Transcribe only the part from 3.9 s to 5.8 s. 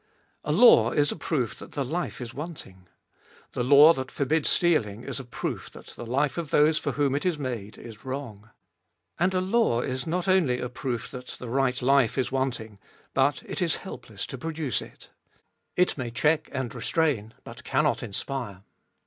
that forbids stealing is a proof